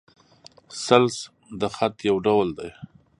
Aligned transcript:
ثلث 0.85 1.17
د 1.59 1.61
خط؛ 1.75 1.95
یو 2.09 2.17
ډول 2.25 2.47
دﺉ. 2.57 2.71